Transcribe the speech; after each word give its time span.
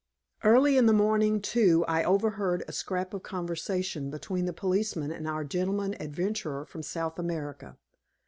Early 0.43 0.77
in 0.77 0.87
the 0.87 0.93
morning, 0.93 1.41
too, 1.41 1.85
I 1.87 2.03
overheard 2.03 2.63
a 2.67 2.71
scrap 2.71 3.13
of 3.13 3.21
conversation 3.21 4.09
between 4.09 4.45
the 4.45 4.51
policeman 4.51 5.11
and 5.11 5.27
our 5.27 5.43
gentleman 5.43 5.93
adventurer 6.01 6.65
from 6.65 6.81
South 6.81 7.19
America. 7.19 7.77